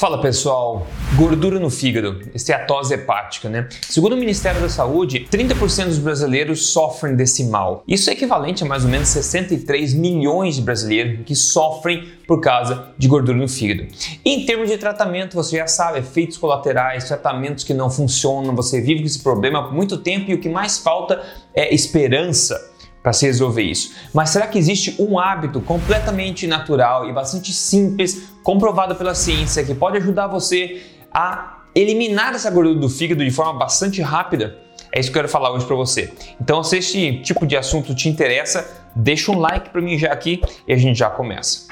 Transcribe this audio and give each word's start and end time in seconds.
Fala 0.00 0.18
pessoal, 0.18 0.86
gordura 1.14 1.60
no 1.60 1.68
fígado, 1.68 2.22
esteatose 2.34 2.94
hepática, 2.94 3.50
né? 3.50 3.68
Segundo 3.82 4.14
o 4.14 4.16
Ministério 4.16 4.58
da 4.58 4.68
Saúde, 4.70 5.28
30% 5.30 5.88
dos 5.88 5.98
brasileiros 5.98 6.68
sofrem 6.68 7.14
desse 7.14 7.44
mal. 7.44 7.84
Isso 7.86 8.08
é 8.08 8.14
equivalente 8.14 8.64
a 8.64 8.66
mais 8.66 8.82
ou 8.82 8.90
menos 8.90 9.08
63 9.08 9.92
milhões 9.92 10.56
de 10.56 10.62
brasileiros 10.62 11.20
que 11.26 11.36
sofrem 11.36 12.08
por 12.26 12.40
causa 12.40 12.86
de 12.96 13.06
gordura 13.08 13.36
no 13.36 13.46
fígado. 13.46 13.86
E 14.24 14.30
em 14.30 14.46
termos 14.46 14.70
de 14.70 14.78
tratamento, 14.78 15.34
você 15.34 15.58
já 15.58 15.66
sabe, 15.66 15.98
efeitos 15.98 16.38
colaterais, 16.38 17.04
tratamentos 17.04 17.62
que 17.62 17.74
não 17.74 17.90
funcionam, 17.90 18.56
você 18.56 18.80
vive 18.80 19.00
com 19.00 19.06
esse 19.06 19.22
problema 19.22 19.64
por 19.64 19.74
muito 19.74 19.98
tempo 19.98 20.30
e 20.30 20.34
o 20.34 20.40
que 20.40 20.48
mais 20.48 20.78
falta 20.78 21.22
é 21.54 21.74
esperança 21.74 22.69
para 23.02 23.12
se 23.12 23.26
resolver 23.26 23.62
isso. 23.62 23.94
Mas 24.12 24.30
será 24.30 24.46
que 24.46 24.58
existe 24.58 24.96
um 24.98 25.18
hábito 25.18 25.60
completamente 25.60 26.46
natural 26.46 27.08
e 27.08 27.12
bastante 27.12 27.52
simples, 27.52 28.30
comprovado 28.42 28.94
pela 28.94 29.14
ciência, 29.14 29.64
que 29.64 29.74
pode 29.74 29.96
ajudar 29.96 30.26
você 30.26 30.82
a 31.12 31.58
eliminar 31.74 32.34
essa 32.34 32.50
gordura 32.50 32.78
do 32.78 32.88
fígado 32.88 33.24
de 33.24 33.30
forma 33.30 33.58
bastante 33.58 34.02
rápida? 34.02 34.58
É 34.92 34.98
isso 34.98 35.10
que 35.10 35.16
eu 35.16 35.22
quero 35.22 35.28
falar 35.28 35.52
hoje 35.52 35.64
para 35.66 35.76
você. 35.76 36.12
Então, 36.40 36.64
se 36.64 36.78
esse 36.78 37.18
tipo 37.22 37.46
de 37.46 37.56
assunto 37.56 37.94
te 37.94 38.08
interessa, 38.08 38.68
deixa 38.94 39.30
um 39.30 39.38
like 39.38 39.70
para 39.70 39.80
mim 39.80 39.96
já 39.96 40.12
aqui 40.12 40.42
e 40.66 40.72
a 40.72 40.76
gente 40.76 40.98
já 40.98 41.08
começa. 41.08 41.68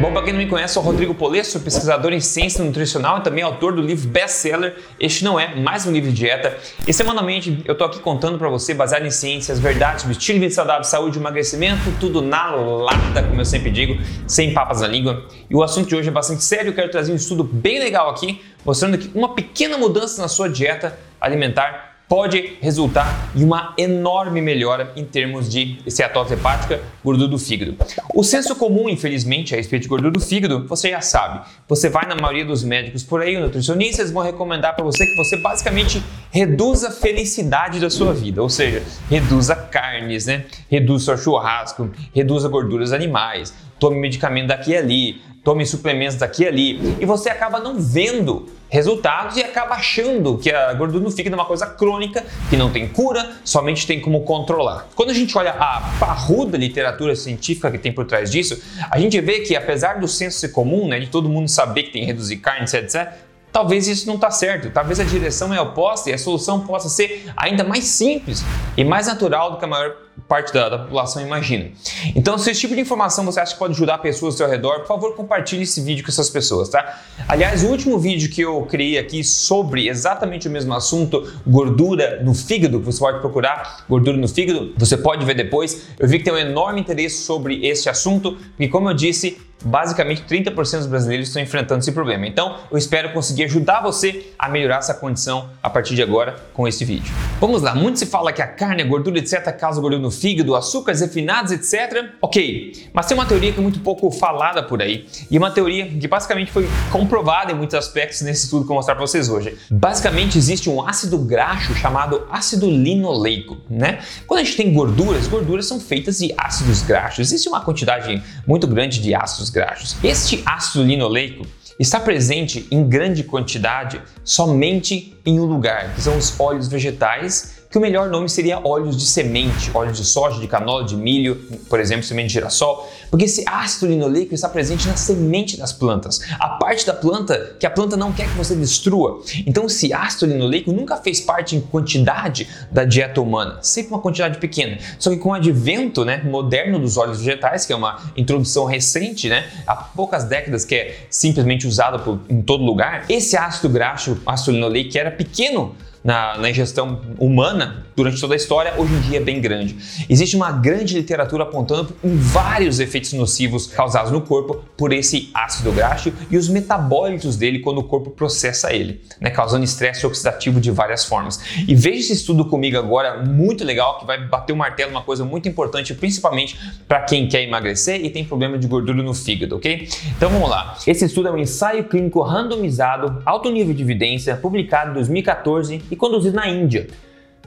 Bom, 0.00 0.14
para 0.14 0.22
quem 0.22 0.32
não 0.32 0.40
me 0.40 0.46
conhece, 0.46 0.72
sou 0.72 0.82
Rodrigo 0.82 1.14
Polesso, 1.14 1.60
pesquisador 1.60 2.14
em 2.14 2.20
ciência 2.20 2.64
nutricional 2.64 3.18
e 3.18 3.20
também 3.20 3.44
autor 3.44 3.74
do 3.74 3.82
livro 3.82 4.08
best-seller 4.08 4.74
Este 4.98 5.22
Não 5.22 5.38
É 5.38 5.54
Mais 5.54 5.86
Um 5.86 5.92
Livro 5.92 6.10
de 6.10 6.16
Dieta. 6.16 6.56
E 6.88 6.92
semanalmente 6.92 7.60
eu 7.66 7.74
tô 7.74 7.84
aqui 7.84 7.98
contando 7.98 8.38
para 8.38 8.48
você, 8.48 8.72
baseado 8.72 9.04
em 9.04 9.10
ciências, 9.10 9.58
verdades 9.58 10.06
estilo 10.08 10.38
de 10.38 10.46
vida 10.46 10.54
saudável, 10.54 10.84
saúde 10.84 11.18
emagrecimento, 11.18 11.82
tudo 12.00 12.22
na 12.22 12.50
lata, 12.50 13.22
como 13.24 13.42
eu 13.42 13.44
sempre 13.44 13.70
digo, 13.70 14.00
sem 14.26 14.54
papas 14.54 14.80
na 14.80 14.86
língua. 14.86 15.26
E 15.50 15.54
o 15.54 15.62
assunto 15.62 15.90
de 15.90 15.94
hoje 15.94 16.08
é 16.08 16.12
bastante 16.12 16.42
sério, 16.44 16.70
eu 16.70 16.74
quero 16.74 16.90
trazer 16.90 17.12
um 17.12 17.16
estudo 17.16 17.44
bem 17.44 17.78
legal 17.78 18.08
aqui, 18.08 18.40
mostrando 18.64 18.96
que 18.96 19.10
uma 19.14 19.34
pequena 19.34 19.76
mudança 19.76 20.22
na 20.22 20.28
sua 20.28 20.48
dieta 20.48 20.98
alimentar 21.20 21.89
pode 22.10 22.56
resultar 22.60 23.30
em 23.36 23.44
uma 23.44 23.72
enorme 23.78 24.42
melhora 24.42 24.92
em 24.96 25.04
termos 25.04 25.48
de 25.48 25.78
esteatose 25.86 26.34
hepática, 26.34 26.80
gordura 27.04 27.28
do 27.28 27.38
fígado. 27.38 27.76
O 28.12 28.24
senso 28.24 28.56
comum, 28.56 28.88
infelizmente, 28.88 29.54
a 29.54 29.56
respeito 29.56 29.82
de 29.82 29.88
gordura 29.88 30.10
do 30.10 30.18
fígado, 30.18 30.66
você 30.66 30.90
já 30.90 31.00
sabe. 31.00 31.46
Você 31.68 31.88
vai 31.88 32.08
na 32.08 32.16
maioria 32.16 32.44
dos 32.44 32.64
médicos 32.64 33.04
por 33.04 33.22
aí, 33.22 33.38
nutricionistas 33.38 34.10
vão 34.10 34.24
recomendar 34.24 34.74
para 34.74 34.84
você 34.84 35.06
que 35.06 35.14
você 35.14 35.36
basicamente 35.36 36.02
reduza 36.32 36.88
a 36.88 36.90
felicidade 36.90 37.78
da 37.78 37.88
sua 37.88 38.12
vida, 38.12 38.42
ou 38.42 38.48
seja, 38.48 38.82
reduza 39.08 39.54
carnes, 39.54 40.26
né? 40.26 40.46
Reduza 40.68 41.14
o 41.14 41.16
churrasco, 41.16 41.92
reduza 42.12 42.48
gorduras 42.48 42.92
animais, 42.92 43.54
tome 43.78 44.00
medicamento 44.00 44.48
daqui 44.48 44.72
e 44.72 44.76
ali, 44.76 45.22
tome 45.42 45.64
suplementos 45.66 46.16
daqui 46.16 46.42
e 46.42 46.46
ali, 46.46 46.96
e 47.00 47.06
você 47.06 47.30
acaba 47.30 47.58
não 47.58 47.78
vendo 47.78 48.48
resultados 48.68 49.36
e 49.36 49.42
acaba 49.42 49.74
achando 49.74 50.38
que 50.38 50.50
a 50.50 50.72
gordura 50.74 51.02
no 51.02 51.10
fígado 51.10 51.34
é 51.34 51.38
uma 51.38 51.44
coisa 51.44 51.66
crônica, 51.66 52.24
que 52.48 52.56
não 52.56 52.70
tem 52.70 52.86
cura, 52.88 53.32
somente 53.44 53.86
tem 53.86 54.00
como 54.00 54.22
controlar. 54.22 54.86
Quando 54.94 55.10
a 55.10 55.14
gente 55.14 55.36
olha 55.36 55.50
a 55.50 55.96
parruda 55.98 56.56
literatura 56.56 57.16
científica 57.16 57.70
que 57.70 57.78
tem 57.78 57.92
por 57.92 58.04
trás 58.04 58.30
disso, 58.30 58.62
a 58.90 58.98
gente 58.98 59.20
vê 59.20 59.40
que 59.40 59.56
apesar 59.56 59.98
do 59.98 60.06
senso 60.06 60.50
comum, 60.52 60.86
né, 60.86 61.00
de 61.00 61.08
todo 61.08 61.28
mundo 61.28 61.48
saber 61.48 61.84
que 61.84 61.92
tem 61.92 62.02
que 62.02 62.06
reduzir 62.06 62.36
carne, 62.36 62.64
etc, 62.64 63.12
talvez 63.52 63.88
isso 63.88 64.06
não 64.06 64.14
está 64.14 64.30
certo. 64.30 64.70
Talvez 64.70 65.00
a 65.00 65.04
direção 65.04 65.52
é 65.52 65.60
oposta 65.60 66.10
e 66.10 66.12
a 66.12 66.18
solução 66.18 66.60
possa 66.60 66.88
ser 66.88 67.30
ainda 67.36 67.64
mais 67.64 67.84
simples 67.84 68.44
e 68.76 68.84
mais 68.84 69.06
natural 69.06 69.52
do 69.52 69.58
que 69.58 69.64
a 69.64 69.68
maior 69.68 69.96
parte 70.30 70.52
da, 70.54 70.68
da, 70.68 70.78
população 70.78 71.20
imagina. 71.20 71.72
Então, 72.14 72.38
se 72.38 72.52
esse 72.52 72.60
tipo 72.60 72.72
de 72.72 72.80
informação 72.80 73.24
você 73.24 73.40
acha 73.40 73.52
que 73.52 73.58
pode 73.58 73.72
ajudar 73.72 73.98
pessoas 73.98 74.34
ao 74.34 74.38
seu 74.38 74.48
redor, 74.48 74.78
por 74.78 74.86
favor, 74.86 75.16
compartilhe 75.16 75.64
esse 75.64 75.80
vídeo 75.80 76.04
com 76.04 76.10
essas 76.12 76.30
pessoas, 76.30 76.68
tá? 76.68 77.00
Aliás, 77.26 77.64
o 77.64 77.66
último 77.66 77.98
vídeo 77.98 78.30
que 78.30 78.40
eu 78.40 78.62
criei 78.62 78.96
aqui 78.96 79.24
sobre 79.24 79.88
exatamente 79.88 80.46
o 80.46 80.50
mesmo 80.50 80.72
assunto, 80.72 81.28
gordura 81.44 82.22
no 82.22 82.32
fígado, 82.32 82.78
você 82.80 83.00
pode 83.00 83.18
procurar 83.18 83.84
gordura 83.88 84.16
no 84.16 84.28
fígado, 84.28 84.72
você 84.78 84.96
pode 84.96 85.24
ver 85.24 85.34
depois. 85.34 85.88
Eu 85.98 86.06
vi 86.06 86.18
que 86.18 86.24
tem 86.24 86.32
um 86.32 86.38
enorme 86.38 86.80
interesse 86.80 87.24
sobre 87.24 87.66
este 87.66 87.88
assunto, 87.88 88.36
porque 88.50 88.68
como 88.68 88.88
eu 88.88 88.94
disse, 88.94 89.36
basicamente 89.62 90.22
30% 90.22 90.78
dos 90.78 90.86
brasileiros 90.86 91.28
estão 91.28 91.42
enfrentando 91.42 91.80
esse 91.80 91.92
problema. 91.92 92.26
Então, 92.26 92.56
eu 92.70 92.78
espero 92.78 93.12
conseguir 93.12 93.44
ajudar 93.44 93.80
você 93.80 94.26
a 94.38 94.48
melhorar 94.48 94.78
essa 94.78 94.94
condição 94.94 95.50
a 95.62 95.68
partir 95.68 95.94
de 95.94 96.02
agora 96.02 96.36
com 96.54 96.66
esse 96.66 96.84
vídeo. 96.84 97.12
Vamos 97.40 97.62
lá, 97.62 97.74
muito 97.74 97.98
se 97.98 98.06
fala 98.06 98.32
que 98.32 98.42
a 98.42 98.46
carne, 98.46 98.82
a 98.82 98.84
gordura, 98.84 99.18
etc, 99.18 99.44
causa 99.56 99.80
gordura 99.80 100.02
no 100.02 100.10
fígado, 100.10 100.54
açúcares 100.54 101.00
refinados, 101.00 101.52
etc. 101.52 102.10
Ok, 102.20 102.88
mas 102.92 103.06
tem 103.06 103.16
uma 103.16 103.26
teoria 103.26 103.52
que 103.52 103.58
é 103.58 103.62
muito 103.62 103.80
pouco 103.80 104.10
falada 104.10 104.62
por 104.62 104.80
aí 104.80 105.06
e 105.30 105.36
uma 105.36 105.50
teoria 105.50 105.86
que 105.86 106.08
basicamente 106.08 106.50
foi 106.50 106.68
comprovada 106.90 107.52
em 107.52 107.54
muitos 107.54 107.74
aspectos 107.74 108.20
nesse 108.22 108.44
estudo 108.44 108.60
que 108.60 108.64
eu 108.64 108.68
vou 108.68 108.76
mostrar 108.76 108.94
para 108.94 109.06
vocês 109.06 109.28
hoje. 109.28 109.56
Basicamente 109.70 110.38
existe 110.38 110.70
um 110.70 110.86
ácido 110.86 111.18
graxo 111.18 111.74
chamado 111.74 112.26
ácido 112.30 112.70
linoleico, 112.70 113.58
né? 113.68 114.00
Quando 114.26 114.40
a 114.40 114.44
gente 114.44 114.56
tem 114.56 114.72
gorduras, 114.72 115.26
gorduras 115.26 115.66
são 115.66 115.80
feitas 115.80 116.18
de 116.18 116.32
ácidos 116.36 116.82
graxos. 116.82 117.20
Existe 117.20 117.48
uma 117.48 117.60
quantidade 117.60 118.22
muito 118.46 118.66
grande 118.66 119.00
de 119.00 119.14
ácidos 119.14 119.49
graxos. 119.50 119.96
Este 120.02 120.42
ácido 120.46 120.84
linoleico 120.84 121.46
está 121.78 121.98
presente 121.98 122.66
em 122.70 122.86
grande 122.86 123.24
quantidade 123.24 124.00
somente 124.22 125.16
em 125.24 125.40
um 125.40 125.46
lugar, 125.46 125.94
que 125.94 126.02
são 126.02 126.16
os 126.16 126.38
óleos 126.38 126.68
vegetais 126.68 127.59
que 127.70 127.78
o 127.78 127.80
melhor 127.80 128.10
nome 128.10 128.28
seria 128.28 128.58
óleos 128.66 128.96
de 128.96 129.06
semente, 129.06 129.70
óleos 129.72 129.96
de 129.96 130.04
soja, 130.04 130.40
de 130.40 130.48
canola, 130.48 130.84
de 130.84 130.96
milho, 130.96 131.36
por 131.68 131.78
exemplo, 131.78 132.02
semente 132.02 132.26
de 132.26 132.32
girassol, 132.34 132.90
porque 133.08 133.26
esse 133.26 133.44
ácido 133.46 133.86
linoleico 133.86 134.34
está 134.34 134.48
presente 134.48 134.88
na 134.88 134.96
semente 134.96 135.56
das 135.56 135.72
plantas, 135.72 136.20
a 136.40 136.48
parte 136.48 136.84
da 136.84 136.92
planta 136.92 137.54
que 137.60 137.64
a 137.64 137.70
planta 137.70 137.96
não 137.96 138.12
quer 138.12 138.28
que 138.28 138.36
você 138.36 138.56
destrua. 138.56 139.22
Então, 139.46 139.66
esse 139.66 139.92
ácido 139.92 140.26
linoleico 140.32 140.72
nunca 140.72 140.96
fez 140.96 141.20
parte 141.20 141.54
em 141.54 141.60
quantidade 141.60 142.48
da 142.72 142.84
dieta 142.84 143.20
humana, 143.20 143.58
sempre 143.62 143.92
uma 143.92 144.00
quantidade 144.00 144.38
pequena. 144.38 144.76
Só 144.98 145.10
que 145.10 145.18
com 145.18 145.28
o 145.28 145.34
advento 145.34 146.04
né, 146.04 146.20
moderno 146.24 146.76
dos 146.76 146.96
óleos 146.96 147.18
vegetais, 147.18 147.66
que 147.66 147.72
é 147.72 147.76
uma 147.76 148.00
introdução 148.16 148.64
recente, 148.64 149.28
né, 149.28 149.48
há 149.64 149.76
poucas 149.76 150.24
décadas 150.24 150.64
que 150.64 150.74
é 150.74 151.06
simplesmente 151.08 151.68
usado 151.68 152.20
em 152.28 152.42
todo 152.42 152.64
lugar, 152.64 153.04
esse 153.08 153.36
ácido 153.36 153.68
graxo, 153.68 154.20
ácido 154.26 154.52
linoleico, 154.52 154.90
que 154.90 154.98
era 154.98 155.12
pequeno 155.12 155.76
na, 156.02 156.38
na 156.38 156.50
ingestão 156.50 157.00
humana 157.18 157.86
durante 157.94 158.20
toda 158.20 158.34
a 158.34 158.36
história, 158.36 158.74
hoje 158.78 158.94
em 158.94 159.00
dia 159.00 159.18
é 159.18 159.20
bem 159.20 159.40
grande. 159.40 159.76
Existe 160.08 160.34
uma 160.34 160.50
grande 160.50 160.94
literatura 160.94 161.42
apontando 161.42 161.94
vários 162.02 162.80
efeitos 162.80 163.12
nocivos 163.12 163.66
causados 163.66 164.10
no 164.10 164.22
corpo 164.22 164.64
por 164.76 164.92
esse 164.92 165.30
ácido 165.34 165.70
graxo 165.72 166.12
e 166.30 166.36
os 166.36 166.48
metabólitos 166.48 167.36
dele 167.36 167.58
quando 167.58 167.78
o 167.78 167.84
corpo 167.84 168.10
processa 168.10 168.72
ele, 168.72 169.02
né, 169.20 169.30
causando 169.30 169.64
estresse 169.64 170.06
oxidativo 170.06 170.60
de 170.60 170.70
várias 170.70 171.04
formas. 171.04 171.40
E 171.68 171.74
veja 171.74 172.00
esse 172.00 172.12
estudo 172.14 172.44
comigo 172.46 172.78
agora, 172.78 173.22
muito 173.22 173.64
legal, 173.64 173.98
que 173.98 174.06
vai 174.06 174.26
bater 174.26 174.52
o 174.52 174.56
martelo 174.56 174.90
uma 174.90 175.02
coisa 175.02 175.24
muito 175.24 175.48
importante, 175.48 175.94
principalmente 175.94 176.58
para 176.88 177.02
quem 177.02 177.28
quer 177.28 177.42
emagrecer 177.42 178.02
e 178.04 178.08
tem 178.08 178.24
problema 178.24 178.58
de 178.58 178.66
gordura 178.66 179.02
no 179.02 179.12
fígado, 179.12 179.56
ok? 179.56 179.88
Então 180.16 180.30
vamos 180.30 180.48
lá. 180.48 180.76
Esse 180.86 181.04
estudo 181.04 181.28
é 181.28 181.32
um 181.32 181.38
ensaio 181.38 181.84
clínico 181.84 182.22
randomizado, 182.22 183.22
alto 183.26 183.50
nível 183.50 183.74
de 183.74 183.82
evidência, 183.82 184.36
publicado 184.36 184.90
em 184.90 184.94
2014 184.94 185.82
e 185.90 185.96
conduzido 185.96 186.36
na 186.36 186.48
Índia. 186.48 186.86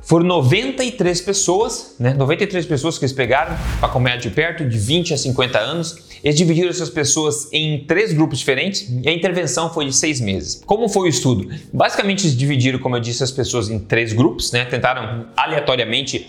Foram 0.02 0.26
93 0.26 1.22
pessoas, 1.22 1.96
né? 1.98 2.14
93 2.14 2.66
pessoas 2.66 2.98
que 2.98 3.06
eles 3.06 3.14
pegaram 3.14 3.56
para 3.80 3.88
comer 3.88 4.18
de 4.18 4.30
perto, 4.30 4.66
de 4.68 4.78
20 4.78 5.14
a 5.14 5.18
50 5.18 5.58
anos. 5.58 5.96
Eles 6.23 6.38
dividiram 6.38 6.69
essas 6.69 6.89
pessoas 6.89 7.50
em 7.51 7.84
três 7.85 8.13
grupos 8.13 8.39
diferentes 8.39 8.88
e 9.03 9.09
a 9.09 9.11
intervenção 9.11 9.73
foi 9.73 9.85
de 9.85 9.94
seis 9.94 10.22
meses. 10.22 10.61
Como 10.66 10.88
foi 10.88 11.08
o 11.08 11.09
estudo? 11.09 11.49
Basicamente, 11.73 12.25
eles 12.25 12.37
dividiram, 12.37 12.79
como 12.79 12.96
eu 12.96 13.02
disse, 13.02 13.22
as 13.22 13.31
pessoas 13.31 13.70
em 13.70 13.78
três 13.78 14.14
grupos, 14.14 14.49
né? 14.53 14.64
Tentaram 14.64 15.25
aleatoriamente 15.35 16.25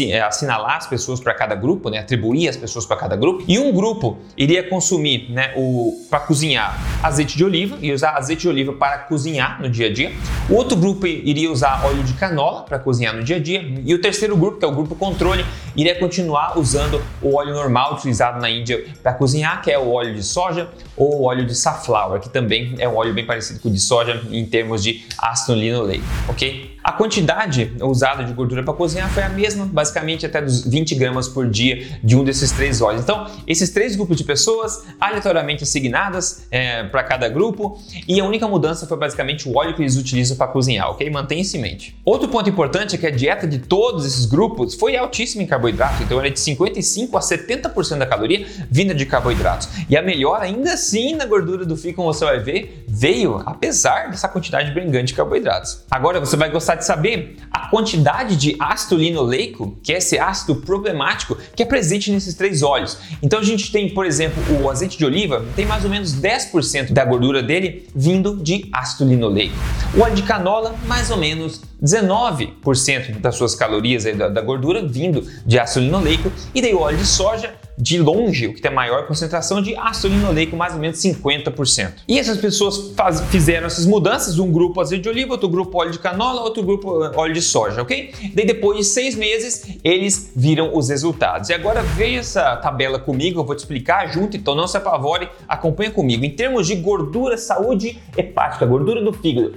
é, 0.00 0.20
assinalar 0.20 0.76
as 0.76 0.86
pessoas 0.86 1.18
para 1.18 1.32
cada 1.32 1.54
grupo, 1.54 1.88
né? 1.88 1.98
Atribuir 1.98 2.48
as 2.48 2.58
pessoas 2.58 2.84
para 2.84 2.98
cada 2.98 3.16
grupo. 3.16 3.42
E 3.48 3.58
um 3.58 3.72
grupo 3.72 4.18
iria 4.36 4.62
consumir, 4.62 5.30
né? 5.30 5.54
O 5.56 6.06
para 6.10 6.20
cozinhar 6.20 6.78
azeite 7.02 7.36
de 7.36 7.44
oliva 7.44 7.78
e 7.80 7.92
usar 7.92 8.16
azeite 8.16 8.42
de 8.42 8.48
oliva 8.48 8.72
para 8.74 8.98
cozinhar 8.98 9.62
no 9.62 9.70
dia 9.70 9.86
a 9.86 9.92
dia. 9.92 10.12
O 10.50 10.54
outro 10.54 10.76
grupo 10.76 11.06
iria 11.06 11.50
usar 11.50 11.84
óleo 11.86 12.02
de 12.02 12.12
canola 12.14 12.62
para 12.62 12.78
cozinhar 12.78 13.16
no 13.16 13.22
dia 13.22 13.36
a 13.36 13.40
dia. 13.40 13.62
E 13.84 13.94
o 13.94 14.00
terceiro 14.00 14.36
grupo, 14.36 14.58
que 14.58 14.64
é 14.64 14.68
o 14.68 14.72
grupo 14.72 14.94
controle, 14.94 15.44
iria 15.74 15.94
continuar 15.98 16.58
usando 16.58 17.02
o 17.22 17.36
óleo 17.36 17.54
normal 17.54 17.94
utilizado 17.94 18.40
na 18.40 18.50
Índia 18.50 18.84
para 19.02 19.14
cozinhar 19.14 19.37
cozinhar, 19.38 19.62
que 19.62 19.70
é 19.70 19.78
o 19.78 19.90
óleo 19.92 20.14
de 20.14 20.22
soja 20.22 20.68
ou 20.96 21.20
o 21.20 21.24
óleo 21.24 21.46
de 21.46 21.54
safflower, 21.54 22.20
que 22.20 22.28
também 22.28 22.74
é 22.78 22.88
um 22.88 22.96
óleo 22.96 23.14
bem 23.14 23.24
parecido 23.24 23.60
com 23.60 23.68
o 23.68 23.72
de 23.72 23.78
soja 23.78 24.22
em 24.30 24.44
termos 24.44 24.82
de 24.82 25.04
ácido 25.16 25.58
linoleico, 25.58 26.04
ok? 26.28 26.77
A 26.82 26.92
quantidade 26.92 27.72
usada 27.80 28.24
de 28.24 28.32
gordura 28.32 28.62
para 28.62 28.72
cozinhar 28.74 29.10
foi 29.10 29.22
a 29.22 29.28
mesma, 29.28 29.66
basicamente 29.66 30.24
até 30.24 30.40
dos 30.40 30.64
20 30.64 30.94
gramas 30.94 31.28
por 31.28 31.48
dia 31.48 31.86
de 32.02 32.16
um 32.16 32.24
desses 32.24 32.52
três 32.52 32.80
óleos. 32.80 33.02
Então, 33.02 33.26
esses 33.46 33.70
três 33.70 33.96
grupos 33.96 34.16
de 34.16 34.24
pessoas, 34.24 34.84
aleatoriamente 35.00 35.64
assignadas 35.64 36.46
é, 36.50 36.84
para 36.84 37.02
cada 37.02 37.28
grupo, 37.28 37.78
e 38.06 38.20
a 38.20 38.24
única 38.24 38.46
mudança 38.46 38.86
foi 38.86 38.96
basicamente 38.96 39.48
o 39.48 39.56
óleo 39.56 39.74
que 39.74 39.82
eles 39.82 39.96
utilizam 39.96 40.36
para 40.36 40.46
cozinhar, 40.46 40.90
ok? 40.90 41.10
Mantenha 41.10 41.42
isso 41.42 41.56
em 41.56 41.60
mente. 41.60 41.96
Outro 42.04 42.28
ponto 42.28 42.48
importante 42.48 42.94
é 42.94 42.98
que 42.98 43.06
a 43.06 43.10
dieta 43.10 43.46
de 43.46 43.58
todos 43.58 44.06
esses 44.06 44.24
grupos 44.26 44.74
foi 44.74 44.96
altíssima 44.96 45.42
em 45.42 45.46
carboidrato, 45.46 46.02
então 46.02 46.18
era 46.18 46.30
de 46.30 46.40
55 46.40 47.16
a 47.16 47.20
70% 47.20 47.98
da 47.98 48.06
caloria 48.06 48.46
vinda 48.70 48.94
de 48.94 49.04
carboidratos. 49.04 49.68
E 49.88 49.96
a 49.96 50.02
melhor, 50.02 50.40
ainda 50.40 50.72
assim, 50.72 51.14
na 51.14 51.26
gordura 51.26 51.66
do 51.66 51.76
fígado, 51.76 52.04
você 52.04 52.24
vai 52.24 52.38
ver, 52.38 52.84
veio 52.98 53.40
apesar 53.46 54.10
dessa 54.10 54.28
quantidade 54.28 54.72
bem 54.72 54.90
grande 54.90 55.08
de 55.08 55.14
carboidratos. 55.14 55.84
Agora 55.88 56.18
você 56.18 56.36
vai 56.36 56.50
gostar 56.50 56.74
de 56.74 56.84
saber 56.84 57.36
a 57.48 57.68
quantidade 57.68 58.34
de 58.36 58.56
ácido 58.58 58.96
linoleico, 58.96 59.78
que 59.84 59.92
é 59.92 59.98
esse 59.98 60.18
ácido 60.18 60.56
problemático, 60.56 61.36
que 61.54 61.62
é 61.62 61.66
presente 61.66 62.10
nesses 62.10 62.34
três 62.34 62.60
óleos. 62.60 62.98
Então 63.22 63.38
a 63.38 63.44
gente 63.44 63.70
tem, 63.70 63.88
por 63.94 64.04
exemplo, 64.04 64.42
o 64.60 64.68
azeite 64.68 64.98
de 64.98 65.04
oliva, 65.04 65.44
tem 65.54 65.64
mais 65.64 65.84
ou 65.84 65.90
menos 65.90 66.12
10% 66.12 66.92
da 66.92 67.04
gordura 67.04 67.40
dele 67.40 67.88
vindo 67.94 68.36
de 68.36 68.68
ácido 68.72 69.08
linoleico. 69.08 69.54
O 69.96 70.00
óleo 70.00 70.16
de 70.16 70.22
canola, 70.24 70.74
mais 70.86 71.10
ou 71.10 71.16
menos 71.16 71.62
19% 71.80 73.20
das 73.20 73.36
suas 73.36 73.54
calorias 73.54 74.04
da, 74.16 74.28
da 74.28 74.40
gordura 74.40 74.84
vindo 74.84 75.24
de 75.46 75.58
ácido 75.58 75.84
linoleico. 75.84 76.32
E 76.52 76.60
daí 76.60 76.74
o 76.74 76.80
óleo 76.80 76.98
de 76.98 77.06
soja, 77.06 77.54
de 77.78 77.98
longe, 77.98 78.48
o 78.48 78.54
que 78.54 78.60
tem 78.60 78.72
maior 78.72 79.06
concentração 79.06 79.62
de 79.62 79.76
ácido 79.76 80.08
linoleico, 80.08 80.56
mais 80.56 80.74
ou 80.74 80.80
menos 80.80 80.98
50%. 80.98 81.92
E 82.08 82.18
essas 82.18 82.36
pessoas 82.38 82.92
faz, 82.96 83.20
fizeram 83.30 83.68
essas 83.68 83.86
mudanças, 83.86 84.38
um 84.38 84.50
grupo 84.50 84.80
azeite 84.80 85.04
de 85.04 85.08
oliva, 85.08 85.32
outro 85.32 85.48
grupo 85.48 85.78
óleo 85.78 85.92
de 85.92 85.98
canola, 85.98 86.42
outro 86.42 86.62
grupo 86.62 87.04
eh, 87.04 87.12
óleo 87.14 87.32
de 87.32 87.42
soja, 87.42 87.80
ok? 87.80 88.12
Daí 88.34 88.44
depois 88.44 88.78
de 88.78 88.84
seis 88.84 89.14
meses, 89.14 89.78
eles 89.84 90.32
viram 90.34 90.76
os 90.76 90.88
resultados. 90.88 91.48
E 91.48 91.54
agora 91.54 91.82
veja 91.82 92.18
essa 92.20 92.56
tabela 92.56 92.98
comigo, 92.98 93.40
eu 93.40 93.44
vou 93.44 93.54
te 93.54 93.60
explicar 93.60 94.12
junto, 94.12 94.36
então 94.36 94.54
não 94.54 94.66
se 94.66 94.76
apavore, 94.76 95.28
acompanha 95.48 95.90
comigo. 95.90 96.24
Em 96.24 96.30
termos 96.30 96.66
de 96.66 96.74
gordura, 96.74 97.38
saúde 97.38 97.98
hepática, 98.16 98.66
gordura 98.66 99.00
do 99.00 99.12
fígado, 99.12 99.54